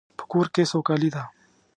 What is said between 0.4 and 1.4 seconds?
کې سوکالی ده